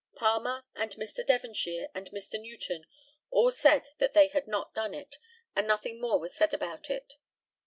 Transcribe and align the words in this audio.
Palmer, 0.15 0.63
and 0.73 0.93
Mr. 0.95 1.23
Devonshire, 1.23 1.89
and 1.93 2.09
Mr. 2.09 2.41
Newton 2.41 2.87
all 3.29 3.51
said 3.51 3.89
that 3.99 4.13
they 4.15 4.29
had 4.29 4.47
not 4.47 4.73
done 4.73 4.95
it, 4.95 5.17
and 5.55 5.67
nothing 5.67 6.01
more 6.01 6.19
was 6.19 6.33
said 6.35 6.55
about 6.55 6.89
it. 6.89 7.17